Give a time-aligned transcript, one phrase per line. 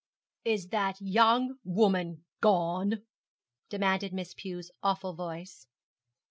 [0.43, 3.03] 'Is that young woman gone?'
[3.69, 5.67] demanded Miss Pew's awful voice.